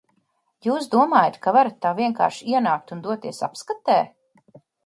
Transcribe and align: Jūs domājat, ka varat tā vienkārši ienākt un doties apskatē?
Jūs 0.67 0.87
domājat, 0.95 1.37
ka 1.43 1.53
varat 1.57 1.77
tā 1.87 1.93
vienkārši 2.01 2.49
ienākt 2.57 2.97
un 2.97 3.07
doties 3.07 3.47
apskatē? 3.49 4.03